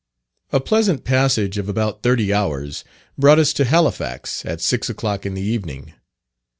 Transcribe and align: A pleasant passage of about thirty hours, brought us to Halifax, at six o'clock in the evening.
A 0.51 0.59
pleasant 0.59 1.03
passage 1.03 1.59
of 1.59 1.69
about 1.69 2.01
thirty 2.01 2.33
hours, 2.33 2.83
brought 3.19 3.37
us 3.37 3.53
to 3.53 3.65
Halifax, 3.65 4.43
at 4.47 4.59
six 4.59 4.89
o'clock 4.89 5.27
in 5.27 5.35
the 5.35 5.43
evening. 5.43 5.93